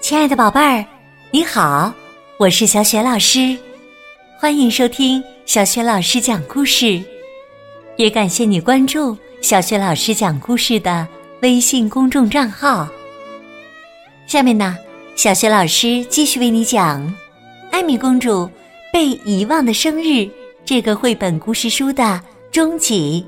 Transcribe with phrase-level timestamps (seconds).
[0.00, 0.84] 亲爱的宝贝儿，
[1.30, 1.92] 你好，
[2.38, 3.56] 我是小雪老师，
[4.38, 7.00] 欢迎收听小雪老师讲故事，
[7.96, 11.06] 也感谢你关注小雪老师讲故事的
[11.42, 12.88] 微信公众账号。
[14.26, 14.76] 下面呢，
[15.16, 17.06] 小雪老师继续为你讲
[17.70, 18.50] 《艾米公主
[18.90, 20.06] 被遗忘的生日》
[20.64, 22.20] 这个绘本故事书的
[22.50, 23.24] 终集，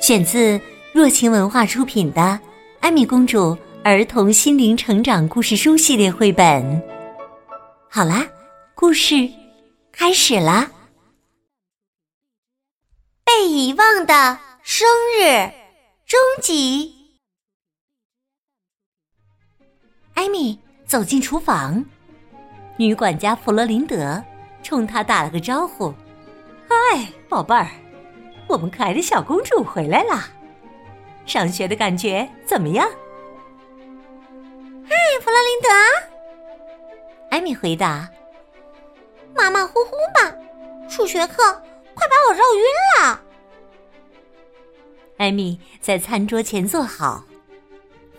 [0.00, 0.60] 选自
[0.92, 2.20] 若晴文化出品的
[2.80, 3.54] 《艾米公主》。
[3.86, 6.82] 儿童心灵成长故事书系列绘本。
[7.88, 8.26] 好啦，
[8.74, 9.14] 故事
[9.92, 10.68] 开始啦！
[13.24, 15.48] 被遗忘的生日
[16.04, 16.92] 终极。
[20.14, 21.84] 艾米走进厨房，
[22.76, 24.20] 女管家弗洛林德
[24.64, 25.94] 冲她打了个招呼
[26.68, 27.70] ：“嗨，宝贝儿，
[28.48, 30.28] 我们可爱的小公主回来啦！
[31.24, 32.84] 上学的感觉怎么样？”
[35.56, 35.68] 林德，
[37.30, 38.06] 艾米回答
[39.34, 40.36] ：“马马虎虎吧，
[40.86, 41.42] 数学课
[41.94, 42.62] 快把我绕晕
[43.00, 43.22] 了。”
[45.16, 47.24] 艾米在餐桌前坐好，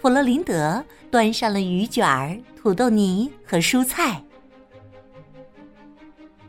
[0.01, 4.19] 弗洛林德端上了鱼卷儿、土豆泥和蔬菜。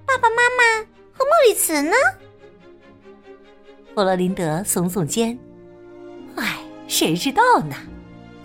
[0.06, 1.92] 爸爸妈妈和莫里茨呢？
[3.94, 5.38] 弗洛林德耸耸肩
[6.36, 7.76] ：“唉，谁知道呢？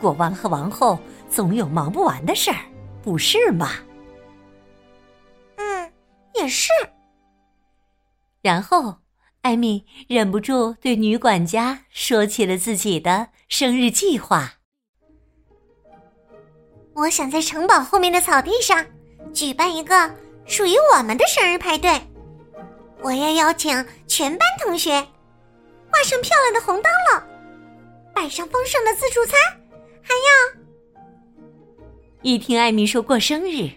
[0.02, 1.00] 国王和王后。”
[1.34, 2.58] 总有忙不完的事儿，
[3.02, 3.72] 不是吗？
[5.56, 5.92] 嗯，
[6.36, 6.70] 也是。
[8.44, 8.98] 然后，
[9.42, 14.54] 艾米忍不住对女管家说起了自己的生日计划。
[16.94, 18.86] 我想在城堡后面的草地上
[19.34, 20.14] 举办一个
[20.46, 22.00] 属于我们的生日派对。
[23.02, 24.92] 我要邀请全班同学，
[25.92, 27.24] 画上漂亮的红灯笼，
[28.14, 29.36] 摆上丰盛的自助餐，
[30.04, 30.63] 还要。
[32.24, 33.70] 一听艾米说过生日，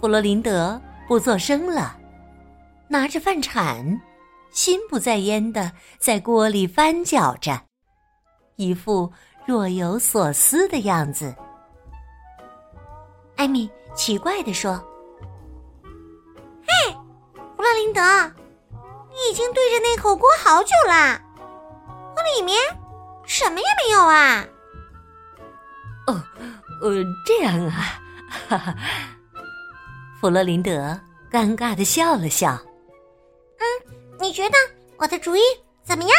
[0.00, 1.98] 弗洛林德不做声了，
[2.86, 4.00] 拿着饭铲，
[4.52, 7.60] 心不在焉的在锅里翻搅着，
[8.54, 9.12] 一副
[9.44, 11.34] 若有所思的样子。
[13.34, 14.76] 艾米奇怪的说
[16.64, 16.92] ：“嘿，
[17.34, 18.00] 弗洛林德，
[19.10, 21.20] 你已经对着那口锅好久啦，
[22.14, 22.56] 可里面
[23.24, 24.46] 什么也没有啊？”
[26.06, 26.22] 哦。
[26.82, 28.00] 呃，这样啊，
[28.48, 28.74] 哈哈。
[30.20, 30.98] 弗洛林德
[31.30, 32.52] 尴尬的笑了笑。
[33.58, 33.64] 嗯，
[34.20, 34.56] 你觉得
[34.96, 35.40] 我的主意
[35.82, 36.12] 怎么样？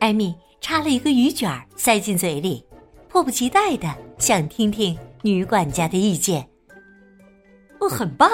[0.00, 2.64] 艾米插了一个鱼卷塞进嘴里，
[3.08, 6.48] 迫不及待的想听听女管家的意见。
[7.80, 8.30] 哦，很棒，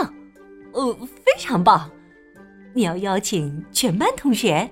[0.73, 1.91] 哦，非常棒。
[2.75, 4.69] 你要邀请全班同学？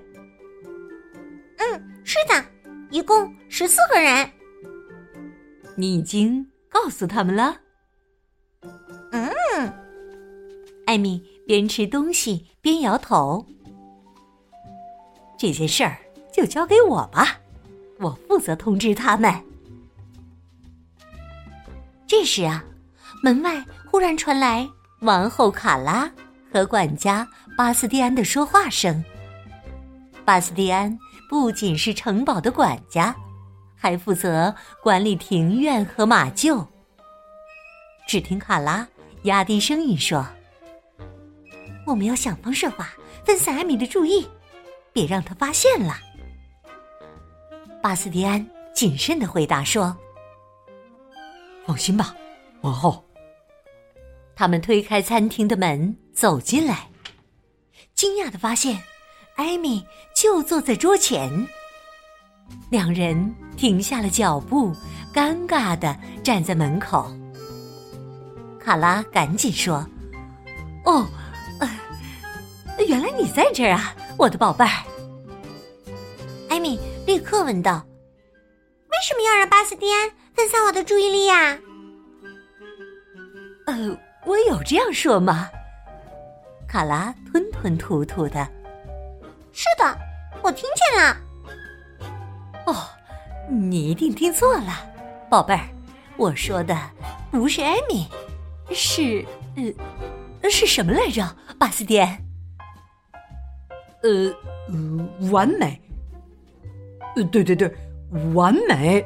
[1.57, 2.45] 嗯，是的，
[2.89, 4.29] 一共十四个人。
[5.75, 7.57] 你已经告诉他们了。
[9.11, 9.73] 嗯，
[10.85, 13.45] 艾米边吃东西边摇头。
[15.37, 15.97] 这件事儿
[16.31, 17.37] 就交给我吧，
[17.99, 19.33] 我负责通知他们。
[22.07, 22.63] 这时啊，
[23.21, 24.69] 门外忽然传来
[25.01, 26.09] 王后卡拉
[26.51, 29.03] 和管家巴斯蒂安的说话声。
[30.23, 30.97] 巴斯蒂安
[31.29, 33.13] 不仅是城堡的管家。
[33.83, 36.65] 还负责管理庭院和马厩。
[38.07, 38.87] 只听卡拉
[39.23, 40.25] 压低声音说
[41.85, 42.93] ：“我们要想方设法
[43.25, 44.25] 分散艾米的注意，
[44.93, 45.97] 别让他发现了。”
[47.83, 49.93] 巴斯蒂安谨慎的回答说
[51.67, 52.15] ：“放心吧，
[52.61, 53.03] 王后。”
[54.33, 56.87] 他们推开餐厅的门走进来，
[57.93, 58.81] 惊讶的发现
[59.35, 61.45] 艾米就坐在桌前。
[62.69, 64.73] 两人停下了脚步，
[65.13, 67.11] 尴尬的站在门口。
[68.59, 69.85] 卡拉赶紧说
[70.85, 71.05] ：“哦，
[72.87, 74.83] 原来你在这儿啊，我的宝贝儿。”
[76.49, 77.85] 艾米立刻问道
[78.89, 81.57] ：“为什么要让巴斯蒂安分散我的注意力呀
[83.67, 85.49] ？”“呃，我有这样说吗？”
[86.67, 88.47] 卡拉吞吞吐吐的。
[89.53, 89.97] “是的，
[90.41, 91.17] 我听见了。”
[92.65, 92.75] 哦，
[93.49, 94.73] 你一定听错了，
[95.29, 95.67] 宝贝儿，
[96.17, 96.77] 我说的
[97.31, 98.07] 不是艾米，
[98.71, 99.25] 是
[100.41, 101.35] 呃，是什么来着？
[101.59, 102.17] 巴斯蒂安？
[104.01, 104.35] 呃，
[105.31, 105.79] 完美。
[107.15, 107.73] 呃，对对对，
[108.33, 109.05] 完美。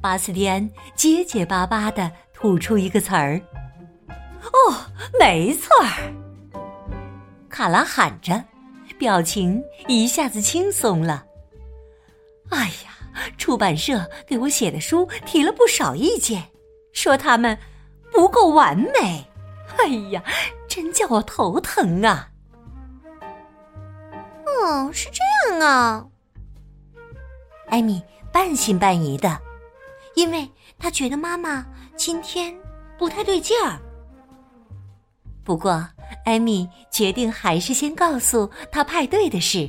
[0.00, 3.40] 巴斯蒂安结结巴巴的吐出一个词儿。
[4.42, 4.74] 哦，
[5.18, 6.12] 没错儿。
[7.48, 8.44] 卡拉喊着，
[8.98, 11.24] 表情一下子轻松了。
[12.54, 16.42] 哎呀，出版社给我写的书提了不少意见，
[16.92, 17.58] 说他们
[18.12, 19.24] 不够完美。
[19.76, 20.22] 哎呀，
[20.68, 22.30] 真叫我头疼啊！
[24.46, 26.06] 哦，是这样啊。
[27.66, 28.00] 艾米
[28.32, 29.36] 半信半疑的，
[30.14, 30.48] 因为
[30.78, 31.66] 她觉得妈妈
[31.96, 32.56] 今天
[32.96, 33.80] 不太对劲儿。
[35.42, 35.84] 不过，
[36.24, 39.68] 艾米决定还是先告诉她派对的事。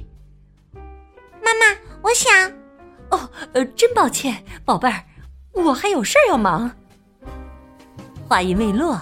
[1.42, 2.54] 妈妈，我想……
[3.12, 5.06] 哦，呃，真抱歉，宝贝儿，
[5.54, 6.76] 我还有事儿要忙。
[8.28, 9.00] 话音未落，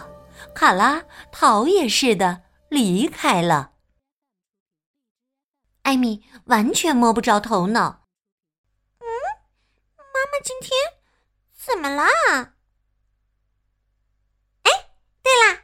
[0.53, 3.71] 卡拉逃也似的离开了。
[5.83, 8.05] 艾米完全摸不着头脑。
[8.99, 9.07] 嗯，
[9.97, 10.71] 妈妈今天
[11.53, 12.03] 怎么了？
[14.63, 14.71] 哎，
[15.21, 15.63] 对了，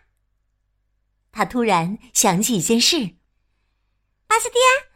[1.31, 3.15] 他突然想起一件事。
[4.27, 4.87] 巴斯蒂安，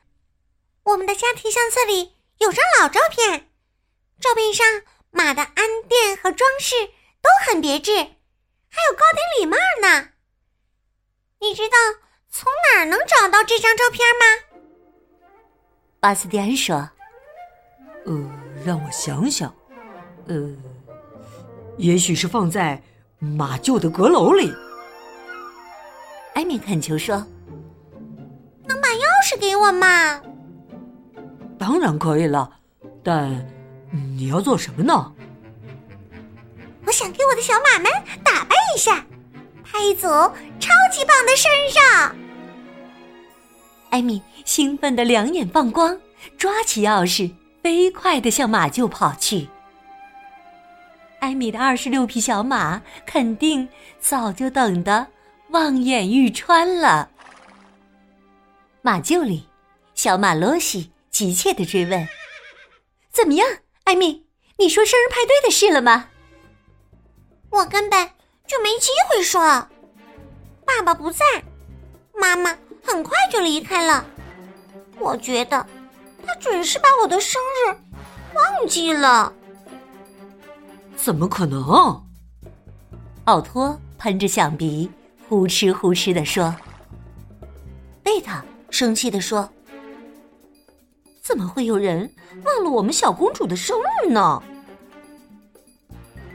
[0.84, 3.50] 我们的家庭相册里有张老照片，
[4.20, 4.68] 照片上
[5.12, 6.76] 马的鞍垫和装饰
[7.22, 10.10] 都很别致，还有高顶礼帽呢。
[11.40, 11.78] 你知道
[12.30, 14.26] 从哪儿能找到这张照片吗？
[16.02, 16.90] 巴斯蒂安说
[18.06, 18.14] ：“呃，
[18.66, 19.56] 让我想想，
[20.28, 20.36] 呃，
[21.78, 22.84] 也许是放在
[23.20, 24.54] 马厩的阁楼里。”
[26.36, 27.26] 艾米恳求说
[28.68, 30.22] ：“能把钥匙给我吗
[31.64, 32.58] ？”“当然可以了，
[33.02, 33.48] 但
[34.18, 35.14] 你要做什么呢
[36.86, 37.90] ？”“我想给我的小马们
[38.22, 39.06] 打扮一下，
[39.64, 40.06] 拍一组
[40.60, 42.14] 超级棒的身上。”
[43.92, 45.98] 艾米兴奋的两眼放光，
[46.38, 47.32] 抓起钥匙，
[47.62, 49.48] 飞快的向马厩跑去。
[51.20, 53.66] 艾米的二十六匹小马肯定
[54.02, 55.08] 早就等得
[55.52, 57.10] 望眼欲穿了。
[58.82, 59.48] 马厩里，
[59.96, 62.06] 小马罗西急切的追问
[63.14, 63.48] ：“怎么样，
[63.86, 64.26] 艾米？
[64.58, 66.10] 你说生日派对的事了吗？”
[67.52, 68.10] 我根本
[68.48, 69.40] 就没机会说。
[70.66, 71.24] 爸爸不在，
[72.20, 72.58] 妈妈。
[72.86, 74.06] 很快就离开了，
[75.00, 75.66] 我觉得
[76.26, 77.78] 他准是把我的生日
[78.36, 79.32] 忘记了。
[80.98, 82.04] 怎么可能？
[83.24, 84.92] 奥托喷着响鼻，
[85.30, 86.54] 呼哧呼哧的说。
[88.04, 89.50] 贝塔生气的说
[91.24, 92.14] ：“怎么会有人
[92.46, 94.44] 忘了我们小公主的生日呢？”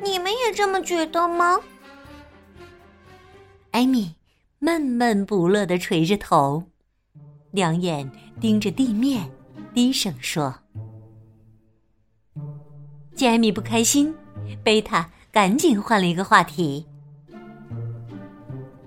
[0.02, 1.61] 你们也这么觉得吗？
[3.70, 4.17] 艾米。
[4.61, 6.64] 闷闷不乐的垂着头，
[7.52, 9.31] 两眼盯着地面，
[9.73, 10.52] 低声说
[13.14, 14.12] ：“见艾米不开心，
[14.64, 16.88] 贝塔赶紧换了一个话题。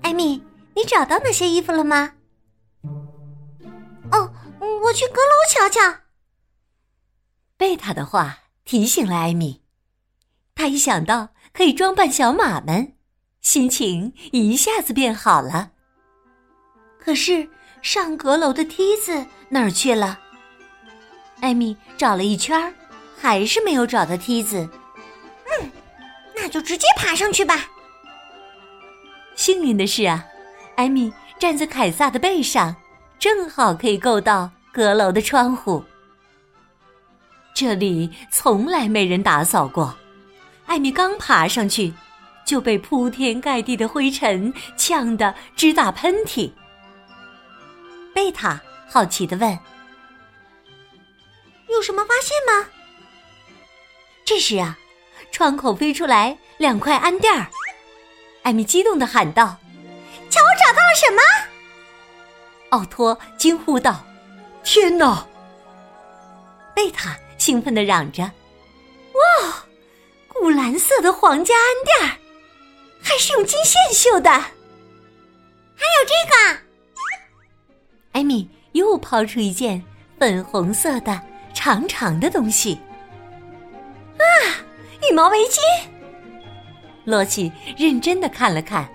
[0.02, 0.42] 艾米，
[0.76, 2.12] 你找到那些衣服了吗？
[4.62, 6.02] 哦，我去阁楼瞧瞧。”
[7.58, 9.62] 贝塔的话提醒了艾米，
[10.54, 12.96] 他一想到可以装扮小马们。
[13.40, 15.72] 心情一下子变好了。
[17.00, 17.50] 可是
[17.82, 20.20] 上阁楼的梯子哪儿去了？
[21.40, 22.72] 艾米找了一圈，
[23.20, 24.68] 还是没有找到梯子。
[25.46, 25.72] 嗯，
[26.36, 27.68] 那就直接爬上去吧。
[29.34, 30.24] 幸运的是啊，
[30.76, 32.76] 艾米站在凯撒的背上，
[33.22, 35.84] 正好可以够到阁楼的窗户。
[37.54, 39.96] 这里从来没人打扫过，
[40.66, 41.94] 艾米刚爬上去。
[42.44, 46.50] 就被铺天盖地的灰尘呛得直打喷嚏。
[48.12, 48.60] 贝塔
[48.90, 49.58] 好奇的问
[51.70, 52.68] ：“有什么发现吗？”
[54.26, 54.76] 这时啊，
[55.30, 57.46] 窗口飞出来两块安垫儿。
[58.42, 59.56] 艾米激动的喊道
[60.28, 61.22] ：“瞧，我找到了什么！”
[62.72, 64.02] 奥托惊呼道
[64.64, 65.26] ：“天哪！”
[66.74, 68.22] 贝塔兴奋地嚷着
[69.12, 69.64] ：“哇，
[70.26, 72.16] 古蓝色的皇家鞍垫儿！”
[73.04, 76.58] 还是用金线绣的，还有这个。
[78.12, 79.82] 艾米又抛出一件
[80.18, 81.20] 粉红色的
[81.52, 82.80] 长长的东西。
[84.16, 84.24] 啊，
[85.10, 85.58] 羽毛围巾。
[87.04, 88.88] 洛奇认真的看了看，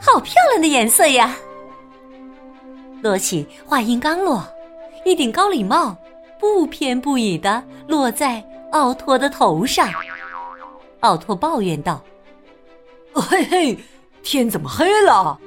[0.00, 1.36] 好漂亮的颜色呀！
[3.06, 4.44] 洛奇话音刚落，
[5.04, 5.96] 一顶高礼帽
[6.40, 9.88] 不偏不倚的落在奥托的头上。
[11.00, 12.02] 奥托抱怨道。
[13.12, 13.78] 嘿嘿，
[14.24, 15.38] 天怎么黑了？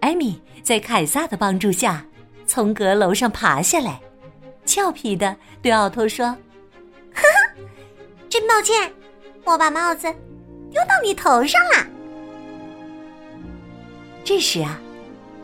[0.00, 2.04] 艾米在凯撒的帮助下
[2.44, 4.00] 从阁楼上爬下来，
[4.64, 6.26] 俏皮的对奥托说
[7.14, 7.54] ：“呵呵，
[8.28, 8.92] 真抱歉，
[9.44, 10.12] 我把帽子
[10.72, 11.86] 丢到你头上了。”
[14.24, 14.80] 这时啊，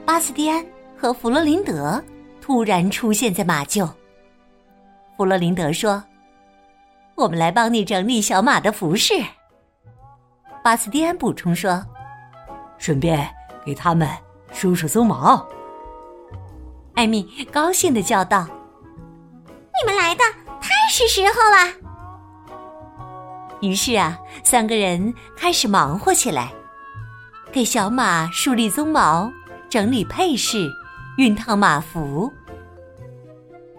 [0.08, 0.64] 巴斯蒂安
[0.96, 2.02] 和弗洛林德
[2.40, 3.86] 突然出现在马厩。
[5.14, 6.02] 弗洛林德说
[7.14, 9.22] ：“我们来帮你整理小马的服饰。”
[10.64, 11.84] 巴斯蒂安补充说
[12.80, 13.28] ：“顺便
[13.66, 14.08] 给他们
[14.50, 15.46] 梳梳鬃毛。”
[16.96, 18.48] 艾米高兴的叫道
[19.44, 20.24] ：“你们来的
[20.58, 21.70] 太是时候了！”
[23.60, 26.50] 于是啊，三个人开始忙活起来，
[27.52, 29.30] 给小马梳理鬃毛，
[29.68, 30.70] 整理配饰，
[31.16, 32.32] 熨烫马服。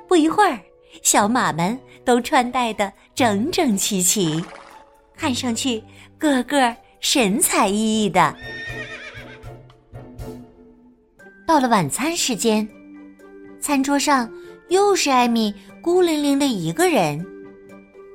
[0.08, 0.60] 不一会儿，
[1.02, 4.44] 小马们都穿戴的整整齐齐，
[5.16, 5.84] 看上去
[6.18, 8.36] 个个神采奕奕的。
[11.46, 12.68] 到了晚餐时间，
[13.60, 14.32] 餐桌上
[14.70, 17.26] 又是艾米孤零零的一个人，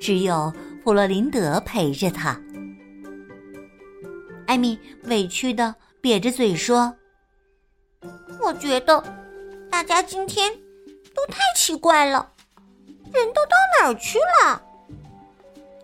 [0.00, 0.52] 只有。
[0.84, 2.38] 普洛林德陪着他，
[4.46, 6.94] 艾米委屈的瘪着嘴说
[8.40, 9.02] ：“我觉得
[9.70, 10.52] 大家今天
[11.14, 12.32] 都太奇怪了，
[13.12, 14.62] 人都到哪儿去了？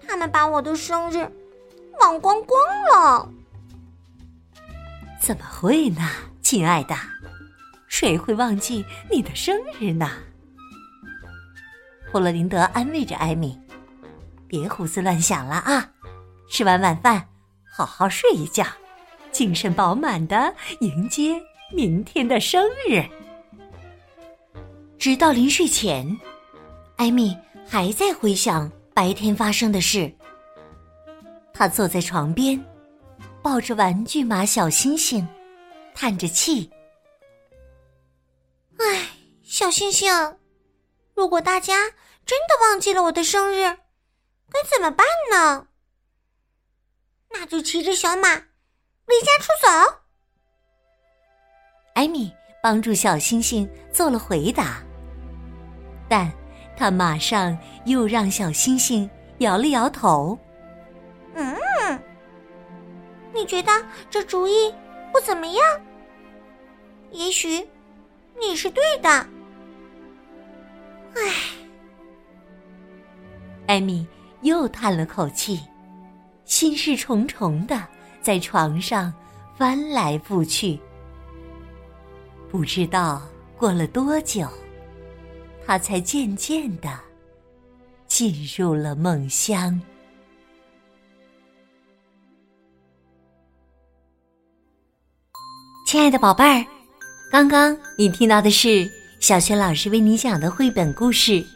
[0.07, 1.31] 他们把我的生日
[2.01, 2.61] 忘光光
[2.93, 3.29] 了。”
[5.21, 6.03] 怎么会呢，
[6.43, 6.95] 亲爱的？
[7.89, 10.11] 谁会忘记你的生日呢？
[12.11, 13.59] 布洛林德安慰着艾米。
[14.49, 15.91] 别胡思乱想了啊！
[16.51, 17.29] 吃完晚饭，
[17.73, 18.65] 好好睡一觉，
[19.31, 21.41] 精神饱满的迎接
[21.73, 23.03] 明天的生日。
[24.99, 26.19] 直到临睡前，
[26.97, 27.37] 艾米
[27.67, 30.13] 还在回想白天发生的事。
[31.53, 32.63] 她坐在床边，
[33.43, 35.27] 抱着玩具马小星星，
[35.95, 36.71] 叹着气
[38.79, 39.09] ：“唉，
[39.43, 40.11] 小星星，
[41.15, 41.91] 如果大家
[42.27, 43.63] 真的忘记了我的生日……”
[44.53, 45.69] 该怎么办呢？
[47.31, 50.00] 那就骑着小马离家出走。
[52.01, 54.79] 艾米帮助小星星做了回答，
[56.09, 56.33] 但
[56.75, 57.55] 他马上
[57.85, 59.09] 又让小星星
[59.41, 60.39] 摇了摇头。
[61.35, 61.55] 嗯，
[63.35, 63.71] 你觉得
[64.09, 64.73] 这主意
[65.13, 65.63] 不怎么样？
[67.11, 67.69] 也许
[68.41, 69.11] 你是对的。
[69.11, 69.27] 唉，
[73.67, 74.09] 艾米。
[74.41, 75.61] 又叹了口气，
[76.47, 77.87] 心事重重的
[78.23, 79.13] 在床上
[79.55, 80.81] 翻来覆去。
[82.51, 83.23] 不知道
[83.57, 84.47] 过了多久，
[85.65, 86.91] 他才渐渐的
[88.07, 89.81] 进入了梦乡。
[95.87, 96.67] 亲爱的宝贝儿，
[97.31, 98.91] 刚刚你听到的是
[99.21, 101.33] 小雪老师为你讲的绘本故事《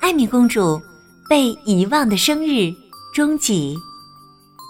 [0.00, 0.60] 艾米公主》。
[1.28, 2.74] 被遗忘的生日
[3.14, 3.76] 终集，《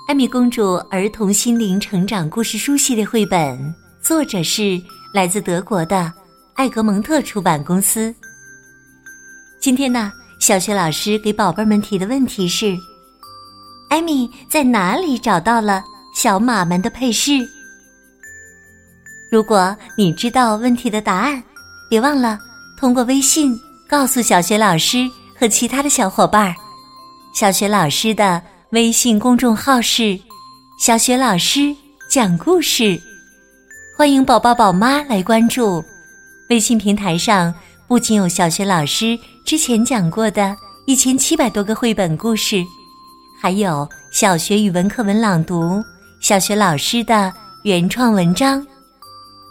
[0.08, 4.76] 艾米公主儿童心灵成长故事书》系列绘本，作者是
[5.12, 6.12] 来自德国的
[6.54, 8.14] 艾格蒙特出版公司。
[9.60, 12.76] 今天呢，小学老师给宝贝们提的问题是：
[13.90, 15.82] 艾米在哪里找到了
[16.14, 17.32] 小马们的配饰？
[19.30, 21.42] 如果你知道问题的答案，
[21.88, 22.38] 别忘了
[22.78, 25.08] 通过微信告诉小学老师。
[25.40, 26.52] 和其他的小伙伴儿，
[27.32, 30.18] 小学老师的微信公众号是
[30.82, 31.72] “小学老师
[32.10, 33.00] 讲故事”，
[33.98, 35.84] 欢迎宝宝宝妈来关注。
[36.50, 37.52] 微信平台上
[37.88, 42.62] 不仅有小学老师之前讲过的一千七百多个绘本故事，
[43.42, 45.82] 还有小学语文课文朗读、
[46.20, 48.64] 小学老师的原创文章。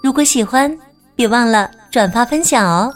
[0.01, 0.73] 如果喜欢，
[1.13, 2.89] 别忘了转发分享哦。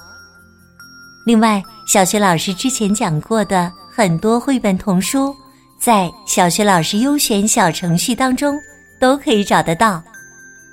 [1.26, 5.36] 另外，小学老师之前讲过的很多绘本童书，
[5.78, 8.58] 在小学老师优选小程序当中
[9.02, 10.02] 都可以找得到。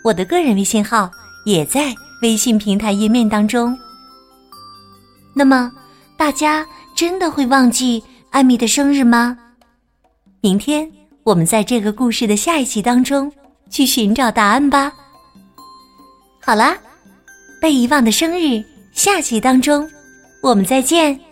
[0.09, 1.11] 我的个人微信号
[1.45, 3.79] 也在微信平台页面当中。
[5.35, 5.71] 那么，
[6.17, 9.37] 大家真的会忘记艾米的生日吗？
[10.41, 10.91] 明天
[11.25, 13.31] 我们在这个故事的下一集当中
[13.69, 14.91] 去寻找答案吧。
[16.41, 16.75] 好啦，
[17.61, 19.87] 被遗忘的生日下集当中。
[20.43, 21.28] 我们再见。